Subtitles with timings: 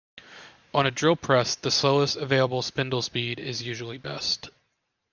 [0.73, 4.49] On a drill press, the slowest available spindle speed is usually best.